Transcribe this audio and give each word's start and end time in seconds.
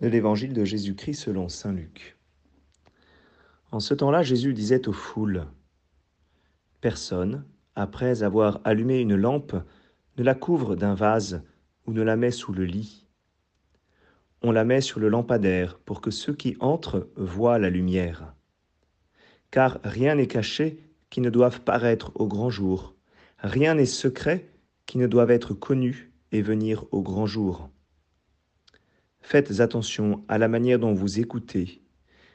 de 0.00 0.08
l'évangile 0.08 0.52
de 0.52 0.64
Jésus-Christ 0.64 1.14
selon 1.14 1.48
Saint 1.48 1.72
Luc. 1.72 2.16
En 3.70 3.80
ce 3.80 3.94
temps-là, 3.94 4.22
Jésus 4.22 4.54
disait 4.54 4.88
aux 4.88 4.92
foules, 4.92 5.46
Personne, 6.80 7.44
après 7.74 8.22
avoir 8.22 8.60
allumé 8.64 9.00
une 9.00 9.14
lampe, 9.14 9.54
ne 10.16 10.24
la 10.24 10.34
couvre 10.34 10.74
d'un 10.74 10.94
vase 10.94 11.42
ou 11.86 11.92
ne 11.92 12.02
la 12.02 12.16
met 12.16 12.30
sous 12.30 12.52
le 12.52 12.64
lit. 12.64 13.06
On 14.42 14.52
la 14.52 14.64
met 14.64 14.80
sur 14.80 15.00
le 15.00 15.08
lampadaire 15.08 15.78
pour 15.78 16.00
que 16.00 16.10
ceux 16.10 16.34
qui 16.34 16.56
entrent 16.60 17.08
voient 17.16 17.58
la 17.58 17.70
lumière. 17.70 18.34
Car 19.50 19.80
rien 19.84 20.14
n'est 20.14 20.26
caché 20.26 20.80
qui 21.10 21.20
ne 21.20 21.30
doive 21.30 21.60
paraître 21.60 22.12
au 22.14 22.26
grand 22.26 22.50
jour, 22.50 22.94
rien 23.38 23.74
n'est 23.74 23.86
secret 23.86 24.50
qui 24.86 24.98
ne 24.98 25.06
doive 25.06 25.30
être 25.30 25.54
connu 25.54 26.12
et 26.32 26.42
venir 26.42 26.84
au 26.90 27.02
grand 27.02 27.26
jour. 27.26 27.70
Faites 29.30 29.60
attention 29.60 30.24
à 30.26 30.38
la 30.38 30.48
manière 30.48 30.80
dont 30.80 30.92
vous 30.92 31.20
écoutez, 31.20 31.82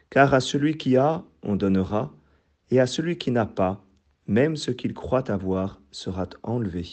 car 0.10 0.34
à 0.34 0.40
celui 0.40 0.78
qui 0.78 0.96
a, 0.96 1.26
on 1.44 1.58
donnera, 1.58 2.16
et 2.72 2.80
à 2.80 2.88
celui 2.88 3.18
qui 3.18 3.32
n'a 3.32 3.46
pas, 3.46 3.86
même 4.28 4.56
ce 4.56 4.72
qu'il 4.72 4.94
croit 4.94 5.30
avoir 5.30 5.82
sera 5.92 6.26
enlevé. 6.42 6.88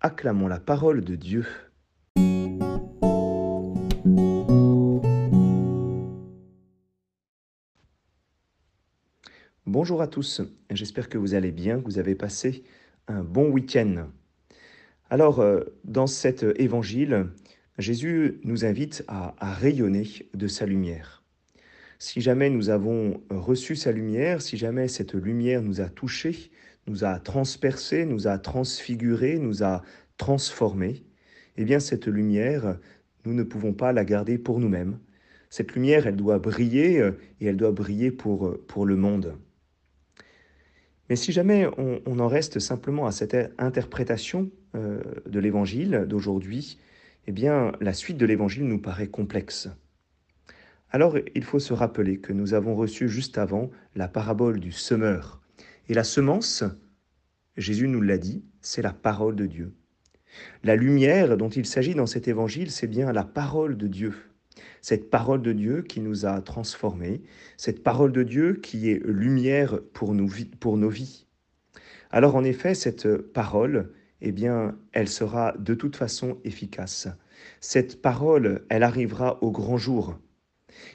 Acclamons 0.00 0.46
la 0.46 0.60
parole 0.60 1.02
de 1.02 1.16
Dieu. 1.16 1.44
Bonjour 9.66 10.00
à 10.00 10.06
tous, 10.06 10.42
j'espère 10.70 11.08
que 11.08 11.18
vous 11.18 11.34
allez 11.34 11.50
bien, 11.50 11.80
que 11.80 11.86
vous 11.86 11.98
avez 11.98 12.14
passé 12.14 12.62
un 13.08 13.24
bon 13.24 13.50
week-end. 13.50 14.06
Alors, 15.10 15.40
euh, 15.40 15.64
dans 15.82 16.06
cet 16.06 16.44
évangile, 16.56 17.26
Jésus 17.78 18.40
nous 18.42 18.64
invite 18.64 19.04
à, 19.06 19.34
rayonner 19.40 20.08
de 20.34 20.48
sa 20.48 20.64
lumière. 20.64 21.22
Si 21.98 22.20
jamais 22.20 22.50
nous 22.50 22.70
avons 22.70 23.22
reçu 23.30 23.76
sa 23.76 23.92
lumière, 23.92 24.40
si 24.40 24.56
jamais 24.56 24.88
cette 24.88 25.14
lumière 25.14 25.62
nous 25.62 25.80
a 25.80 25.88
touchés, 25.88 26.50
nous 26.86 27.04
a 27.04 27.18
transpercés, 27.18 28.06
nous 28.06 28.28
a 28.28 28.38
transfigurés, 28.38 29.38
nous 29.38 29.62
a 29.62 29.82
transformés, 30.16 31.04
eh 31.56 31.64
bien 31.64 31.80
cette 31.80 32.06
lumière, 32.06 32.78
nous 33.24 33.34
ne 33.34 33.42
pouvons 33.42 33.72
pas 33.72 33.92
la 33.92 34.04
garder 34.04 34.38
pour 34.38 34.60
nous-mêmes. 34.60 34.98
Cette 35.50 35.74
lumière, 35.74 36.06
elle 36.06 36.16
doit 36.16 36.38
briller 36.38 37.00
euh, 37.00 37.12
et 37.40 37.46
elle 37.46 37.56
doit 37.56 37.72
briller 37.72 38.10
pour, 38.10 38.46
euh, 38.46 38.64
pour 38.68 38.84
le 38.84 38.96
monde. 38.96 39.36
Mais 41.08 41.16
si 41.16 41.32
jamais 41.32 41.68
on, 41.78 42.18
en 42.18 42.28
reste 42.28 42.58
simplement 42.58 43.06
à 43.06 43.12
cette 43.12 43.36
interprétation 43.58 44.50
euh, 44.74 45.00
de 45.26 45.38
l'évangile 45.38 46.04
d'aujourd'hui, 46.08 46.78
eh 47.26 47.32
bien, 47.32 47.72
la 47.80 47.92
suite 47.92 48.16
de 48.16 48.26
l'évangile 48.26 48.66
nous 48.66 48.80
paraît 48.80 49.08
complexe. 49.08 49.68
Alors, 50.90 51.18
il 51.34 51.44
faut 51.44 51.58
se 51.58 51.72
rappeler 51.72 52.18
que 52.18 52.32
nous 52.32 52.54
avons 52.54 52.76
reçu 52.76 53.08
juste 53.08 53.38
avant 53.38 53.70
la 53.96 54.08
parabole 54.08 54.60
du 54.60 54.72
semeur. 54.72 55.40
Et 55.88 55.94
la 55.94 56.04
semence, 56.04 56.64
Jésus 57.56 57.88
nous 57.88 58.00
l'a 58.00 58.18
dit, 58.18 58.44
c'est 58.60 58.82
la 58.82 58.92
parole 58.92 59.34
de 59.34 59.46
Dieu. 59.46 59.74
La 60.62 60.76
lumière 60.76 61.36
dont 61.36 61.48
il 61.48 61.66
s'agit 61.66 61.94
dans 61.94 62.06
cet 62.06 62.28
évangile, 62.28 62.70
c'est 62.70 62.86
bien 62.86 63.12
la 63.12 63.24
parole 63.24 63.76
de 63.76 63.86
Dieu. 63.86 64.14
Cette 64.80 65.10
parole 65.10 65.42
de 65.42 65.52
Dieu 65.52 65.82
qui 65.82 66.00
nous 66.00 66.26
a 66.26 66.40
transformés, 66.40 67.22
cette 67.56 67.82
parole 67.82 68.12
de 68.12 68.22
Dieu 68.22 68.54
qui 68.54 68.90
est 68.90 69.04
lumière 69.04 69.80
pour, 69.92 70.14
pour 70.60 70.76
nos 70.76 70.88
vies. 70.88 71.26
Alors 72.10 72.36
en 72.36 72.44
effet, 72.44 72.74
cette 72.74 73.16
parole, 73.16 73.92
eh 74.20 74.32
bien, 74.32 74.76
elle 74.92 75.08
sera 75.08 75.54
de 75.58 75.74
toute 75.74 75.96
façon 75.96 76.38
efficace. 76.44 77.08
Cette 77.60 78.00
parole, 78.00 78.64
elle 78.68 78.82
arrivera 78.82 79.42
au 79.42 79.50
grand 79.50 79.76
jour. 79.76 80.18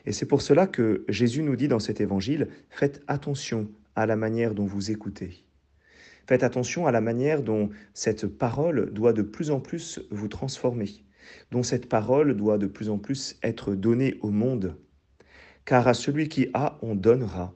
Et 0.06 0.12
c'est 0.12 0.26
pour 0.26 0.42
cela 0.42 0.68
que 0.68 1.06
Jésus 1.08 1.44
nous 1.44 1.56
dit 1.56 1.68
dans 1.68 1.80
cet 1.80 2.02
évangile, 2.02 2.50
faites 2.70 3.02
attention 3.08 3.70
à 3.96 4.06
la 4.06 4.16
manière 4.16 4.54
dont 4.54 4.66
vous 4.66 4.92
écoutez. 4.92 5.46
Faites 6.28 6.44
attention 6.44 6.88
à 6.88 6.92
la 6.92 7.02
manière 7.02 7.42
dont 7.42 7.70
cette 7.94 8.28
parole 8.28 8.92
doit 8.94 9.14
de 9.14 9.22
plus 9.22 9.52
en 9.52 9.60
plus 9.60 10.00
vous 10.12 10.28
transformer, 10.28 11.04
dont 11.52 11.64
cette 11.64 11.90
parole 11.90 12.36
doit 12.36 12.58
de 12.58 12.68
plus 12.68 12.90
en 12.90 12.98
plus 12.98 13.38
être 13.44 13.76
donnée 13.76 14.18
au 14.22 14.30
monde. 14.30 14.78
Car 15.66 15.88
à 15.88 15.94
celui 15.94 16.30
qui 16.30 16.48
a, 16.54 16.78
on 16.82 16.96
donnera, 16.96 17.54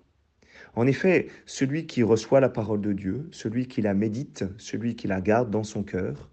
en 0.75 0.87
effet, 0.87 1.27
celui 1.45 1.85
qui 1.85 2.03
reçoit 2.03 2.41
la 2.41 2.49
parole 2.49 2.81
de 2.81 2.91
Dieu, 2.91 3.27
celui 3.31 3.67
qui 3.67 3.81
la 3.81 3.93
médite, 3.93 4.43
celui 4.57 4.95
qui 4.95 5.07
la 5.07 5.21
garde 5.21 5.49
dans 5.49 5.63
son 5.63 5.83
cœur, 5.83 6.29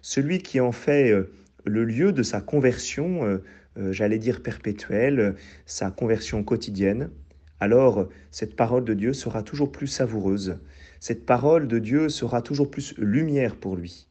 celui 0.00 0.38
qui 0.38 0.60
en 0.60 0.72
fait 0.72 1.10
euh, 1.10 1.30
le 1.64 1.84
lieu 1.84 2.12
de 2.12 2.22
sa 2.22 2.40
conversion, 2.40 3.24
euh, 3.24 3.42
euh, 3.78 3.92
j'allais 3.92 4.18
dire 4.18 4.42
perpétuelle, 4.42 5.34
sa 5.66 5.90
conversion 5.90 6.42
quotidienne, 6.42 7.10
alors 7.60 8.08
cette 8.30 8.56
parole 8.56 8.84
de 8.84 8.94
Dieu 8.94 9.12
sera 9.12 9.42
toujours 9.42 9.70
plus 9.70 9.86
savoureuse, 9.86 10.58
cette 10.98 11.26
parole 11.26 11.68
de 11.68 11.78
Dieu 11.78 12.08
sera 12.08 12.40
toujours 12.40 12.70
plus 12.70 12.94
lumière 12.96 13.56
pour 13.56 13.76
lui. 13.76 14.08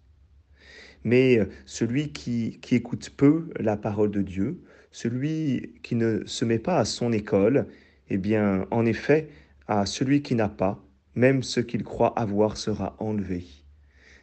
Mais 1.03 1.39
celui 1.65 2.11
qui, 2.11 2.59
qui 2.61 2.75
écoute 2.75 3.09
peu 3.17 3.49
la 3.59 3.75
parole 3.75 4.11
de 4.11 4.21
Dieu, 4.21 4.61
celui 4.91 5.73
qui 5.81 5.95
ne 5.95 6.21
se 6.25 6.45
met 6.45 6.59
pas 6.59 6.77
à 6.77 6.85
son 6.85 7.11
école, 7.11 7.65
eh 8.09 8.17
bien, 8.17 8.67
en 8.71 8.85
effet, 8.85 9.29
à 9.71 9.85
celui 9.85 10.21
qui 10.21 10.35
n'a 10.35 10.49
pas, 10.49 10.83
même 11.15 11.43
ce 11.43 11.61
qu'il 11.61 11.83
croit 11.83 12.19
avoir 12.19 12.57
sera 12.57 12.97
enlevé. 12.99 13.45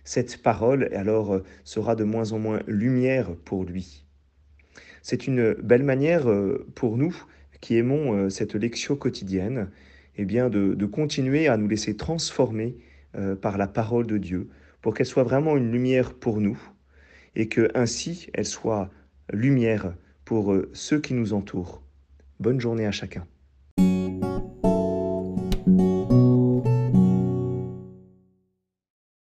Cette 0.05 0.43
parole, 0.43 0.91
alors, 0.95 1.37
euh, 1.37 1.45
sera 1.65 1.97
de 1.97 2.05
moins 2.05 2.33
en 2.33 2.39
moins 2.39 2.61
lumière 2.67 3.35
pour 3.35 3.65
lui. 3.65 4.05
C'est 5.01 5.27
une 5.27 5.55
belle 5.55 5.85
manière 5.85 6.29
euh, 6.29 6.67
pour 6.75 6.99
nous 6.99 7.17
qui 7.63 7.79
aimons 7.79 8.13
euh, 8.13 8.29
cette 8.29 8.55
lecture 8.55 8.99
quotidienne, 8.99 9.71
eh 10.19 10.27
bien 10.27 10.51
de, 10.51 10.75
de, 10.75 10.87
continuer 10.87 11.49
à 11.49 11.57
nous 11.57 11.69
laisser 11.69 11.97
transformer 11.97 12.77
par 13.41 13.57
la 13.57 13.67
parole 13.67 14.07
de 14.07 14.19
Dieu, 14.19 14.51
pour 14.83 14.93
qu'elle 14.93 15.07
soit 15.07 15.25
vraiment 15.25 15.57
une 15.57 15.73
lumière 15.73 16.13
pour 16.13 16.41
nous, 16.43 16.61
et 17.35 17.49
que 17.49 17.71
ainsi 17.75 18.29
elle 18.35 18.45
soit 18.45 18.91
lumière 19.33 19.95
pour 20.27 20.55
ceux 20.75 21.01
qui 21.01 21.15
nous 21.15 21.33
entourent. 21.33 21.83
Bonne 22.39 22.61
journée 22.61 22.87
à 22.87 22.93
chacun. 22.93 23.27